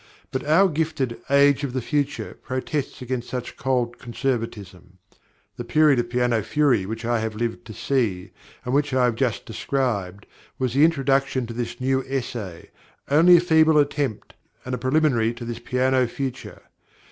[0.31, 4.97] But our gifted "age of the future" protests against such cold conservatism.
[5.57, 8.31] The period of piano fury which I have lived to see,
[8.65, 10.25] and which I have just described,
[10.57, 12.71] was the introduction to this new essay,
[13.11, 14.33] only a feeble attempt,
[14.65, 16.63] and a preliminary to this piano future.